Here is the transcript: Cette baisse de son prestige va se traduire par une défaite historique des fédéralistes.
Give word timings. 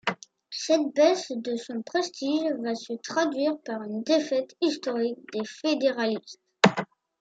Cette 0.49 0.95
baisse 0.95 1.31
de 1.31 1.55
son 1.57 1.83
prestige 1.83 2.51
va 2.63 2.73
se 2.73 2.93
traduire 2.93 3.59
par 3.63 3.83
une 3.83 4.01
défaite 4.01 4.55
historique 4.59 5.19
des 5.31 5.45
fédéralistes. 5.45 6.41